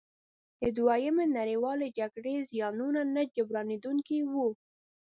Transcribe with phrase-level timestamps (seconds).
[0.61, 4.47] د دویمې نړیوالې جګړې زیانونه نه جبرانیدونکي وو.